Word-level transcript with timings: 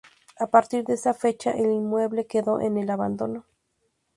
A 0.39 0.47
partir 0.47 0.83
de 0.83 0.95
esa 0.95 1.13
fecha, 1.13 1.51
el 1.51 1.69
inmueble 1.71 2.25
quedó 2.25 2.59
en 2.59 2.79
el 2.79 2.89
abandono. 2.89 3.45